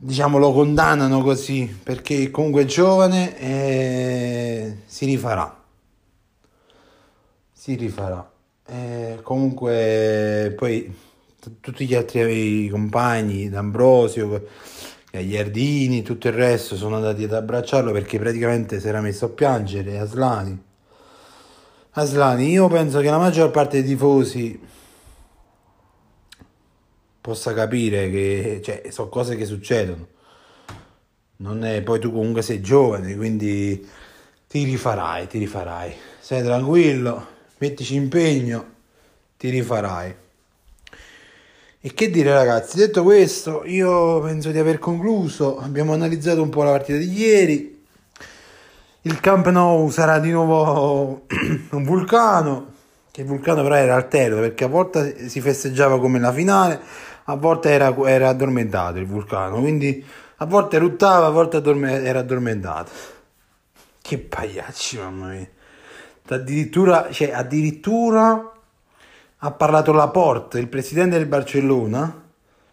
diciamo 0.01 0.39
lo 0.39 0.53
condannano 0.53 1.23
così 1.23 1.77
perché 1.83 2.31
comunque 2.31 2.63
è 2.63 2.65
giovane 2.67 3.37
e 3.37 4.77
si 4.87 5.07
rifarà. 5.07 5.61
Si 7.53 7.75
rifarà. 7.75 8.31
E 8.65 9.19
comunque 9.23 10.55
poi 10.57 10.95
t- 11.41 11.51
tutti 11.61 11.85
gli 11.87 11.95
altri 11.95 12.69
compagni 12.69 13.49
D'Ambrosio 13.49 14.47
Gagliardini 15.11 16.03
tutto 16.03 16.29
il 16.29 16.35
resto 16.35 16.77
sono 16.77 16.97
andati 16.97 17.25
ad 17.25 17.33
abbracciarlo 17.33 17.93
perché 17.93 18.19
praticamente 18.19 18.79
si 18.79 18.89
era 18.89 19.01
messo 19.01 19.25
a 19.25 19.29
piangere 19.31 19.99
Aslani 19.99 20.63
Aslani 21.93 22.51
io 22.51 22.69
penso 22.69 23.01
che 23.01 23.09
la 23.11 23.19
maggior 23.19 23.51
parte 23.51 23.81
dei 23.81 23.91
tifosi 23.91 24.61
possa 27.29 27.53
capire 27.53 28.09
che 28.09 28.61
cioè, 28.65 28.91
sono 28.91 29.11
cose 29.11 29.37
che 29.37 29.45
succedono. 29.45 30.07
Non 31.41 31.63
è, 31.63 31.83
poi 31.83 32.01
tu 32.01 32.11
comunque 32.11 32.41
sei 32.41 32.63
giovane, 32.63 33.15
quindi 33.17 33.87
ti 34.49 34.65
rifarai, 34.65 35.27
ti 35.27 35.39
rifarai. 35.39 35.95
Sei 36.19 36.43
tranquillo, 36.43 37.27
mettici 37.59 37.97
impegno, 37.97 38.75
ti 39.37 39.51
rifarai. 39.51 40.15
E 41.81 41.95
che 41.95 42.11
dire 42.11 42.33
ragazzi, 42.33 42.77
detto 42.77 43.05
questo, 43.05 43.63
io 43.65 44.21
penso 44.21 44.51
di 44.51 44.59
aver 44.59 44.81
concluso, 44.81 45.61
abbiamo 45.61 45.93
analizzato 45.93 46.43
un 46.43 46.49
po' 46.49 46.65
la 46.65 46.73
partita 46.73 46.99
di 46.99 47.13
ieri. 47.13 47.85
Il 49.03 49.21
Camp 49.21 49.47
Nou 49.49 49.89
sarà 49.89 50.19
di 50.19 50.33
nuovo 50.33 51.27
un 51.71 51.85
vulcano, 51.85 52.73
che 53.13 53.21
il 53.21 53.29
vulcano 53.29 53.63
però 53.63 53.77
era 53.77 53.95
alterno 53.95 54.41
perché 54.41 54.65
a 54.65 54.67
volte 54.67 55.29
si 55.29 55.41
festeggiava 55.41 56.01
come 56.01 56.19
la 56.19 56.33
finale, 56.33 56.81
a 57.25 57.37
volte 57.37 57.71
era, 57.71 57.95
era 58.07 58.31
addormentato 58.31 58.99
il 58.99 59.07
vulcano, 59.07 59.61
quindi 59.61 60.05
a 60.39 60.47
volte 60.47 60.77
eruttava, 60.77 61.27
a 61.27 61.31
volte 61.31 61.59
addorme- 61.59 62.03
era 62.03 62.19
addormentato. 62.19 62.91
Che 64.03 64.19
pagliacci, 64.19 64.99
mamma 64.99 65.29
mia. 65.29 65.49
Addirittura, 66.27 67.07
cioè, 67.13 67.31
addirittura 67.31 68.53
ha 69.41 69.51
parlato 69.53 69.93
Laporte, 69.93 70.59
il 70.59 70.69
presidente 70.69 71.17
del 71.17 71.27
Barcellona, 71.27 72.27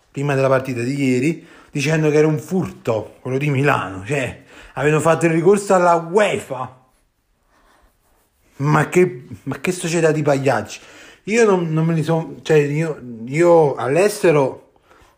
prima 0.10 0.34
della 0.34 0.48
partita 0.48 0.82
di 0.82 0.96
ieri, 0.96 1.48
dicendo 1.70 2.10
che 2.10 2.18
era 2.18 2.28
un 2.28 2.40
furto, 2.40 3.18
quello 3.22 3.38
di 3.38 3.50
Milano. 3.50 4.04
Cioè, 4.06 4.44
avevano 4.74 5.02
fatto 5.02 5.26
il 5.26 5.32
ricorso 5.32 5.76
alla 5.76 5.96
UEFA. 5.96 6.84
Ma 8.58 8.88
che, 8.88 9.28
ma 9.44 9.60
che 9.60 9.72
società 9.72 10.12
di 10.12 10.22
pagliacci. 10.22 10.80
Io 11.24 11.46
non, 11.46 11.72
non 11.72 11.86
me 11.86 11.94
li 11.94 12.04
sono. 12.04 12.38
Cioè, 12.42 12.58
io, 12.58 13.00
io 13.26 13.76
all'estero, 13.76 14.72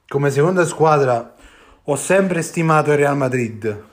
come 0.07 0.31
seconda 0.31 0.65
squadra, 0.65 1.35
ho 1.83 1.95
sempre 1.95 2.41
stimato 2.41 2.91
il 2.91 2.97
Real 2.97 3.15
Madrid. 3.15 3.83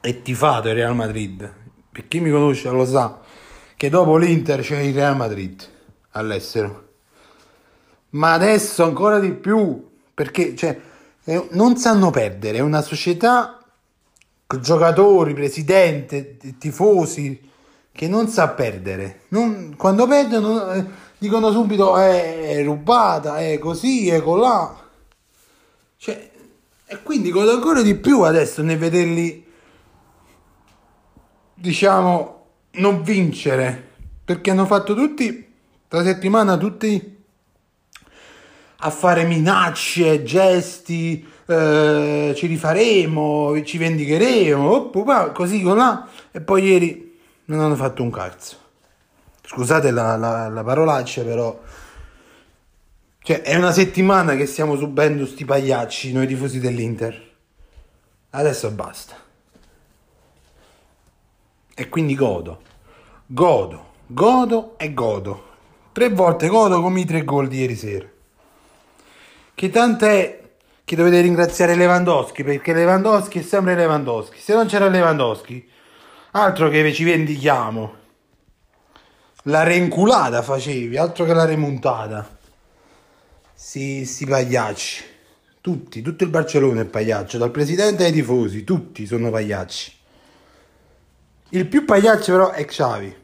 E 0.00 0.22
tifato 0.22 0.68
il 0.68 0.74
Real 0.74 0.94
Madrid. 0.94 1.52
Per 1.90 2.08
chi 2.08 2.20
mi 2.20 2.30
conosce 2.30 2.70
lo 2.70 2.86
sa 2.86 3.20
che 3.80 3.88
dopo 3.88 4.18
l'Inter 4.18 4.60
c'è 4.60 4.80
il 4.80 4.92
Real 4.92 5.16
Madrid 5.16 5.66
all'estero. 6.10 6.88
Ma 8.10 8.34
adesso 8.34 8.84
ancora 8.84 9.18
di 9.18 9.32
più, 9.32 9.92
perché 10.12 10.54
cioè, 10.54 10.78
non 11.52 11.78
sanno 11.78 12.10
perdere. 12.10 12.58
È 12.58 12.60
una 12.60 12.82
società 12.82 13.58
giocatori, 14.60 15.32
presidente, 15.32 16.36
tifosi 16.58 17.40
che 17.90 18.06
non 18.06 18.28
sa 18.28 18.48
perdere. 18.50 19.22
Non, 19.28 19.76
quando 19.78 20.06
perdono 20.06 20.72
eh, 20.72 20.84
dicono 21.16 21.50
subito 21.50 21.98
eh, 21.98 22.50
è 22.50 22.62
rubata, 22.62 23.38
è 23.38 23.58
così, 23.58 24.10
è 24.10 24.20
colà. 24.20 24.78
Cioè, 25.96 26.30
e 26.84 27.02
quindi 27.02 27.30
godo 27.30 27.52
ancora 27.52 27.80
di 27.80 27.94
più 27.94 28.20
adesso 28.20 28.60
nel 28.60 28.76
vederli, 28.76 29.42
diciamo, 31.54 32.39
non 32.72 33.02
vincere. 33.02 33.88
Perché 34.24 34.50
hanno 34.50 34.66
fatto 34.66 34.94
tutti, 34.94 35.46
la 35.88 36.02
settimana, 36.02 36.56
tutti 36.56 37.18
a 38.82 38.90
fare 38.90 39.24
minacce, 39.24 40.22
gesti, 40.22 41.26
eh, 41.46 42.32
ci 42.36 42.46
rifaremo, 42.46 43.62
ci 43.64 43.76
vendicheremo, 43.76 44.68
oh, 44.68 45.32
così, 45.32 45.62
là. 45.62 46.08
E 46.30 46.40
poi 46.40 46.64
ieri 46.64 47.18
non 47.46 47.60
hanno 47.60 47.76
fatto 47.76 48.02
un 48.02 48.10
cazzo. 48.10 48.56
Scusate 49.44 49.90
la, 49.90 50.16
la, 50.16 50.48
la 50.48 50.62
parolaccia, 50.62 51.22
però. 51.22 51.60
Cioè, 53.22 53.42
è 53.42 53.56
una 53.56 53.72
settimana 53.72 54.34
che 54.36 54.46
stiamo 54.46 54.76
subendo 54.76 55.26
sti 55.26 55.44
pagliacci, 55.44 56.12
noi 56.12 56.26
tifosi 56.26 56.58
dell'Inter. 56.58 57.28
Adesso 58.30 58.70
basta. 58.70 59.16
E 61.80 61.88
quindi 61.88 62.14
godo. 62.14 62.60
Godo, 63.24 63.92
godo 64.06 64.74
e 64.76 64.92
godo. 64.92 65.48
Tre 65.92 66.10
volte 66.10 66.48
godo 66.48 66.82
come 66.82 67.00
i 67.00 67.04
tre 67.06 67.24
gol 67.24 67.48
di 67.48 67.60
ieri 67.60 67.74
sera. 67.74 68.06
Che 69.54 69.70
tant'è 69.70 70.50
che 70.84 70.94
dovete 70.94 71.22
ringraziare 71.22 71.74
Lewandowski, 71.74 72.44
perché 72.44 72.74
Lewandowski 72.74 73.38
è 73.38 73.42
sempre 73.42 73.74
Lewandowski. 73.76 74.38
Se 74.38 74.52
non 74.52 74.66
c'era 74.66 74.88
Lewandowski, 74.88 75.68
Altro 76.32 76.68
che 76.68 76.92
ci 76.92 77.02
vendichiamo. 77.02 77.94
La 79.44 79.62
renculata 79.62 80.42
facevi, 80.42 80.98
altro 80.98 81.24
che 81.24 81.32
la 81.32 81.46
remontata. 81.46 82.38
Si, 83.54 84.04
si 84.04 84.26
pagliacci. 84.26 85.02
Tutti, 85.62 86.02
tutto 86.02 86.24
il 86.24 86.30
Barcellona 86.30 86.82
è 86.82 86.84
pagliaccio, 86.84 87.38
dal 87.38 87.50
presidente 87.50 88.04
ai 88.04 88.12
tifosi, 88.12 88.64
tutti 88.64 89.06
sono 89.06 89.30
pagliacci. 89.30 89.99
Il 91.52 91.66
più 91.66 91.84
pagliaccio 91.84 92.32
però 92.32 92.50
è 92.52 92.64
Xavi. 92.64 93.16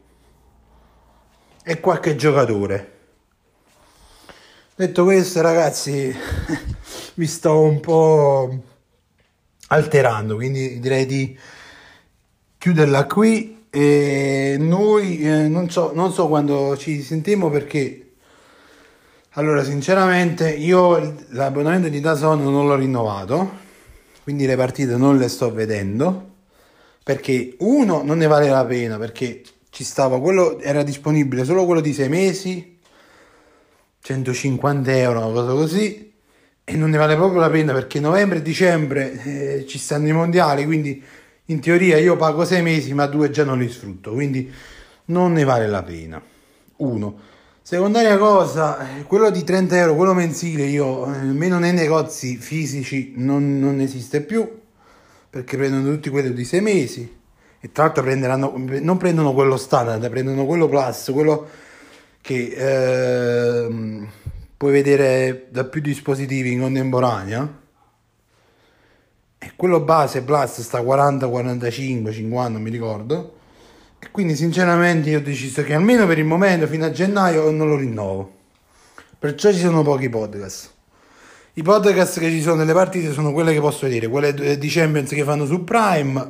E 1.63 1.81
qualche 1.81 2.17
giocatore. 2.17 2.95
Detto 4.75 5.05
questo, 5.05 5.41
ragazzi, 5.43 6.13
mi 7.15 7.27
sto 7.27 7.61
un 7.61 7.79
po' 7.79 8.63
alterando, 9.69 10.35
quindi 10.35 10.81
direi 10.81 11.07
di 11.07 11.39
chiuderla 12.59 13.07
qui 13.07 13.67
e 13.71 14.57
noi 14.59 15.21
eh, 15.21 15.47
non, 15.47 15.71
so, 15.71 15.93
non 15.95 16.13
so 16.13 16.27
quando 16.27 16.77
ci 16.77 17.03
sentiremo 17.03 17.49
perché 17.49 18.15
allora 19.33 19.63
sinceramente 19.63 20.51
io 20.51 21.15
l'abbonamento 21.29 21.89
di 21.89 22.01
Dazon 22.01 22.43
non 22.43 22.67
l'ho 22.67 22.75
rinnovato 22.77 23.65
quindi 24.23 24.47
le 24.47 24.57
partite 24.57 24.97
non 24.97 25.19
le 25.19 25.29
sto 25.29 25.53
vedendo 25.53 26.36
perché 27.07 27.55
uno 27.61 28.03
non 28.03 28.19
ne 28.19 28.27
vale 28.27 28.49
la 28.49 28.65
pena 28.65 28.99
perché 28.99 29.43
ci 29.71 29.85
stava 29.85 30.19
quello 30.21 30.59
era 30.59 30.83
disponibile 30.83 31.45
solo 31.45 31.65
quello 31.65 31.81
di 31.81 31.93
sei 31.93 32.09
mesi 32.09 32.79
150 34.01 34.97
euro 34.97 35.21
una 35.21 35.33
cosa 35.33 35.53
così 35.53 36.13
e 36.65 36.77
non 36.77 36.91
ne 36.91 36.97
vale 36.97 37.15
proprio 37.15 37.39
la 37.39 37.51
pena 37.51 37.73
perché 37.73 38.01
novembre 38.01 38.39
e 38.39 38.43
dicembre 38.43 39.23
eh, 39.23 39.67
ci 39.69 39.79
stanno 39.79 40.09
i 40.09 40.13
mondiali 40.13 40.65
quindi 40.65 41.01
in 41.47 41.61
teoria 41.61 41.97
io 41.99 42.17
pago 42.17 42.45
sei 42.45 42.63
mesi 42.63 42.93
ma 42.93 43.07
due 43.07 43.31
già 43.31 43.45
non 43.45 43.59
li 43.59 43.69
sfrutto, 43.69 44.13
quindi 44.13 44.51
non 45.07 45.33
ne 45.33 45.45
vale 45.45 45.69
la 45.69 45.83
pena. 45.83 46.21
Uno. 46.79 47.35
Secondaria 47.63 48.17
cosa, 48.17 48.79
quello 49.07 49.31
di 49.31 49.43
30 49.43 49.77
euro, 49.77 49.95
quello 49.97 50.15
mensile, 50.15 50.65
io 50.65 51.05
almeno 51.05 51.59
nei 51.59 51.73
negozi 51.73 52.37
fisici 52.37 53.15
non, 53.17 53.59
non 53.59 53.81
esiste 53.81 54.23
più 54.23 54.49
perché 55.37 55.59
prendono 55.59 55.93
tutti 55.93 56.09
quelli 56.09 56.33
di 56.33 56.45
sei 56.45 56.63
mesi 56.63 57.17
e 57.61 57.73
tra 57.73 57.85
l'altro 57.85 58.03
prenderanno, 58.03 58.55
non 58.57 58.97
prendono 58.97 59.35
quello 59.35 59.59
standard, 59.59 60.09
prendono 60.09 60.47
quello 60.47 60.67
plus, 60.67 61.11
quello 61.13 61.47
che 62.23 62.55
eh, 62.57 64.07
puoi 64.57 64.73
vedere 64.73 65.49
da 65.51 65.65
più 65.65 65.83
dispositivi 65.83 66.53
in 66.53 66.61
contemporanea 66.61 67.61
e 69.39 69.53
quello 69.57 69.81
base 69.81 70.23
Plus 70.23 70.63
sta 70.63 70.81
40, 70.81 71.29
45, 71.29 72.13
50, 72.13 72.51
non 72.51 72.63
mi 72.63 72.71
ricordo. 72.71 73.35
E 73.99 74.11
quindi 74.11 74.37
sinceramente 74.37 75.11
io 75.11 75.19
ho 75.19 75.23
deciso 75.23 75.63
che 75.63 75.75
almeno 75.75 76.07
per 76.07 76.19
il 76.19 76.25
momento, 76.25 76.67
fino 76.67 76.87
a 76.87 76.91
gennaio, 76.91 77.51
non 77.51 77.69
lo 77.69 77.77
rinnovo. 77.77 78.33
Perciò 79.19 79.53
ci 79.53 79.59
sono 79.59 79.83
pochi 79.83 80.09
podcast. 80.09 80.76
I 81.59 81.63
podcast 81.63 82.21
che 82.21 82.29
ci 82.29 82.43
sono 82.43 82.57
nelle 82.57 82.75
partite 82.75 83.15
sono 83.15 83.33
quelle 83.33 83.55
che 83.55 83.61
posso 83.61 83.87
vedere, 83.87 84.09
quelle 84.09 84.59
di 84.59 84.69
Champions 84.69 85.09
che 85.09 85.25
fanno 85.25 85.47
su 85.47 85.65
Prime 85.65 86.29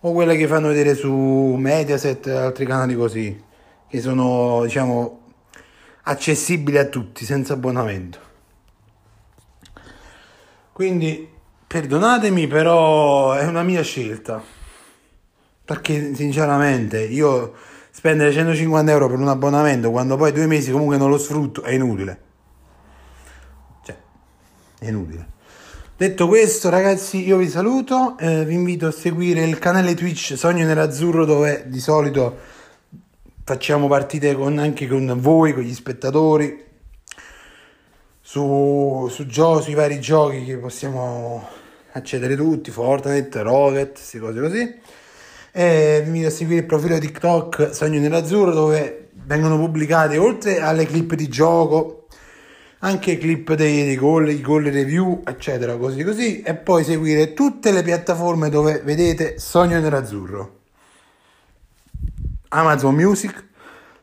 o 0.00 0.12
quelle 0.12 0.36
che 0.36 0.48
fanno 0.48 0.66
vedere 0.66 0.96
su 0.96 1.08
Mediaset 1.56 2.26
e 2.26 2.32
altri 2.32 2.66
canali 2.66 2.96
così, 2.96 3.40
che 3.88 4.00
sono 4.00 4.62
diciamo 4.64 5.20
accessibili 6.02 6.78
a 6.78 6.86
tutti 6.86 7.24
senza 7.24 7.52
abbonamento. 7.52 8.18
Quindi 10.72 11.28
perdonatemi, 11.68 12.48
però 12.48 13.34
è 13.34 13.46
una 13.46 13.62
mia 13.62 13.82
scelta. 13.82 14.42
Perché 15.64 16.12
sinceramente 16.16 17.04
io 17.04 17.54
spendere 17.92 18.32
150 18.32 18.90
euro 18.90 19.08
per 19.08 19.20
un 19.20 19.28
abbonamento 19.28 19.92
quando 19.92 20.16
poi 20.16 20.32
due 20.32 20.46
mesi 20.46 20.72
comunque 20.72 20.96
non 20.96 21.08
lo 21.08 21.18
sfrutto 21.18 21.62
è 21.62 21.70
inutile. 21.70 22.29
È 24.80 24.88
inutile. 24.88 25.26
Detto 25.94 26.26
questo, 26.26 26.70
ragazzi, 26.70 27.22
io 27.22 27.36
vi 27.36 27.50
saluto. 27.50 28.16
Eh, 28.18 28.46
vi 28.46 28.54
invito 28.54 28.86
a 28.86 28.90
seguire 28.90 29.44
il 29.44 29.58
canale 29.58 29.92
Twitch 29.92 30.38
Sogno 30.38 30.64
Nerazzurro, 30.64 31.26
dove 31.26 31.64
di 31.66 31.80
solito 31.80 32.38
facciamo 33.44 33.88
partite 33.88 34.34
con, 34.34 34.56
anche 34.56 34.88
con 34.88 35.20
voi, 35.20 35.52
con 35.52 35.64
gli 35.64 35.74
spettatori, 35.74 36.64
su, 38.22 39.06
su 39.10 39.26
gio- 39.26 39.60
sui 39.60 39.74
vari 39.74 40.00
giochi 40.00 40.46
che 40.46 40.56
possiamo 40.56 41.46
accedere 41.92 42.34
tutti, 42.34 42.70
Fortnite, 42.70 43.42
Rocket, 43.42 43.92
queste 43.92 44.18
cose 44.18 44.40
così. 44.40 44.80
E 45.52 46.00
vi 46.00 46.06
invito 46.06 46.28
a 46.28 46.30
seguire 46.30 46.60
il 46.60 46.66
profilo 46.66 46.98
TikTok 46.98 47.74
Sogno 47.74 48.00
Nerazzurro, 48.00 48.54
dove 48.54 49.10
vengono 49.26 49.58
pubblicate, 49.58 50.16
oltre 50.16 50.60
alle 50.60 50.86
clip 50.86 51.12
di 51.12 51.28
gioco, 51.28 51.99
anche 52.80 53.18
clip 53.18 53.54
dei, 53.54 53.84
dei 53.84 53.96
gol, 53.96 54.30
i 54.30 54.40
gol 54.40 54.64
review, 54.64 55.22
eccetera, 55.26 55.76
così 55.76 56.02
così, 56.02 56.42
e 56.42 56.54
poi 56.54 56.84
seguire 56.84 57.34
tutte 57.34 57.72
le 57.72 57.82
piattaforme 57.82 58.48
dove 58.48 58.80
vedete 58.80 59.38
Sogno 59.38 59.78
Nerazzurro. 59.78 60.58
Amazon 62.48 62.94
Music, 62.94 63.44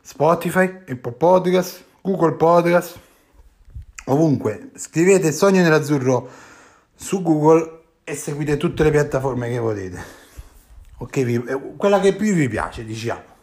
Spotify, 0.00 0.64
Apple 0.88 1.12
Podcast, 1.12 1.84
Google 2.00 2.34
Podcast, 2.34 2.98
ovunque. 4.06 4.70
Scrivete 4.74 5.32
Sogno 5.32 5.60
Nerazzurro 5.60 6.30
su 6.94 7.20
Google 7.22 7.82
e 8.04 8.14
seguite 8.14 8.56
tutte 8.56 8.84
le 8.84 8.90
piattaforme 8.90 9.48
che 9.50 9.58
volete. 9.58 10.16
Ok, 10.98 11.16
eh, 11.16 11.60
quella 11.76 12.00
che 12.00 12.14
più 12.14 12.32
vi 12.32 12.48
piace, 12.48 12.84
diciamo. 12.84 13.36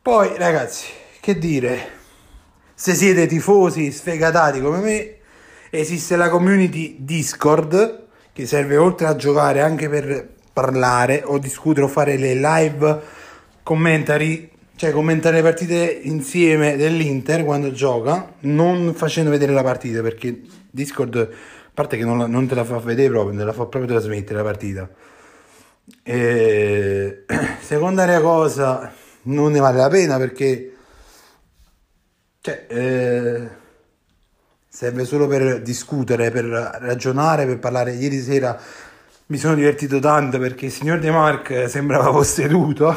Poi, 0.00 0.36
ragazzi, 0.38 0.86
che 1.20 1.38
dire? 1.38 1.97
Se 2.80 2.94
siete 2.94 3.26
tifosi 3.26 3.90
sfegatati 3.90 4.60
come 4.60 4.78
me, 4.78 5.14
esiste 5.68 6.14
la 6.14 6.28
community 6.28 6.98
Discord 7.00 8.04
che 8.32 8.46
serve 8.46 8.76
oltre 8.76 9.08
a 9.08 9.16
giocare 9.16 9.62
anche 9.62 9.88
per 9.88 10.28
parlare 10.52 11.22
o 11.24 11.38
discutere 11.38 11.86
o 11.86 11.88
fare 11.88 12.16
le 12.16 12.34
live 12.34 13.00
commentary, 13.64 14.48
cioè 14.76 14.92
commentare 14.92 15.38
le 15.38 15.42
partite 15.42 16.00
insieme 16.04 16.76
dell'Inter 16.76 17.44
quando 17.44 17.72
gioca, 17.72 18.34
non 18.42 18.94
facendo 18.94 19.30
vedere 19.30 19.52
la 19.52 19.64
partita 19.64 20.00
perché 20.00 20.42
Discord, 20.70 21.16
a 21.16 21.70
parte 21.74 21.96
che 21.96 22.04
non, 22.04 22.30
non 22.30 22.46
te 22.46 22.54
la 22.54 22.62
fa 22.62 22.78
vedere 22.78 23.08
proprio, 23.08 23.36
te 23.36 23.44
la 23.44 23.52
fa 23.52 23.66
proprio 23.66 23.98
trasmettere 23.98 24.38
la 24.38 24.44
partita. 24.44 24.88
E... 26.04 27.24
Secondaria 27.60 28.20
cosa, 28.20 28.92
non 29.22 29.50
ne 29.50 29.58
vale 29.58 29.78
la 29.78 29.88
pena 29.88 30.16
perché 30.16 30.74
cioè, 32.48 32.66
eh, 32.68 33.48
serve 34.68 35.04
solo 35.04 35.26
per 35.26 35.60
discutere, 35.60 36.30
per 36.30 36.44
ragionare, 36.44 37.44
per 37.46 37.58
parlare. 37.58 37.92
Ieri 37.92 38.20
sera 38.20 38.58
mi 39.26 39.36
sono 39.36 39.54
divertito 39.54 39.98
tanto 39.98 40.38
perché 40.38 40.66
il 40.66 40.72
signor 40.72 40.98
De 40.98 41.10
Marc 41.10 41.68
sembrava 41.68 42.10
posseduto, 42.10 42.96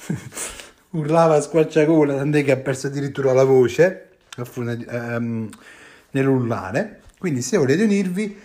urlava 0.90 1.36
a 1.36 1.40
squarciagola, 1.40 2.16
tant'è 2.16 2.44
che 2.44 2.52
ha 2.52 2.56
perso 2.58 2.88
addirittura 2.88 3.32
la 3.32 3.44
voce 3.44 4.10
ehm, 4.36 5.48
nell'urlare. 6.10 7.00
Quindi 7.18 7.40
se 7.40 7.56
volete 7.56 7.82
unirvi 7.84 8.38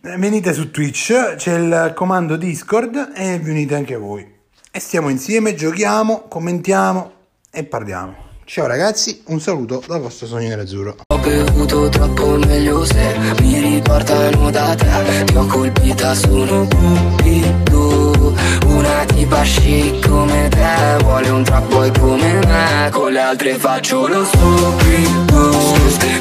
venite 0.00 0.54
su 0.54 0.70
Twitch, 0.70 1.34
c'è 1.36 1.58
il 1.58 1.92
comando 1.94 2.36
Discord 2.36 3.12
e 3.14 3.38
vi 3.38 3.50
unite 3.50 3.74
anche 3.74 3.96
voi. 3.96 4.26
E 4.70 4.80
stiamo 4.80 5.08
insieme, 5.08 5.54
giochiamo, 5.54 6.28
commentiamo 6.28 7.12
e 7.50 7.64
parliamo. 7.64 8.25
Ciao 8.48 8.68
ragazzi, 8.68 9.22
un 9.26 9.40
saluto 9.40 9.82
dal 9.88 10.00
vostro 10.00 10.28
sogno 10.28 10.46
nell'azzurro. 10.46 10.94
Ho 11.12 11.18
bevuto 11.18 11.88
troppo 11.88 12.36
meglio 12.36 12.84
se 12.84 13.16
mi 13.40 13.58
riportano 13.58 14.52
da 14.52 14.72
te, 14.76 15.24
ti 15.24 15.34
ho 15.34 15.44
colpita 15.46 16.14
sono 16.14 16.64
cupido, 16.68 18.34
una 18.66 19.04
tipa 19.06 19.42
chic 19.42 20.08
come 20.08 20.48
te, 20.48 21.02
vuole 21.02 21.28
un 21.28 21.42
trap 21.42 21.68
boy 21.68 21.90
come 21.98 22.34
me, 22.46 22.88
con 22.92 23.12
le 23.12 23.20
altre 23.20 23.56
faccio 23.56 24.06
lo 24.06 24.24
stupido, 24.24 25.50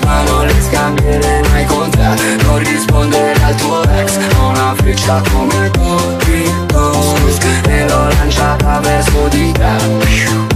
ma 0.04 0.24
non 0.24 0.48
le 0.48 0.62
scambierei 0.68 1.42
mai 1.50 1.66
con 1.66 1.90
te, 1.92 2.44
non 2.44 2.58
rispondere 2.58 3.44
al 3.44 3.56
tuo 3.56 3.84
ex, 3.84 4.18
ho 4.40 4.48
una 4.48 4.74
freccia 4.74 5.22
come 5.32 5.70
cupido, 5.78 6.92
e 7.68 7.88
l'ho 7.88 8.08
lanciata 8.08 8.80
verso 8.80 9.28
di 9.28 9.52
te. 9.52 10.55